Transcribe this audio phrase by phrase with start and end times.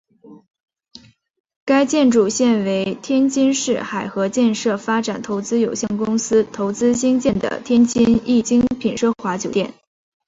[1.63, 9.75] 该建筑现为天津市海河建设发展投资有限公司投资兴建的天津易精品奢华酒店。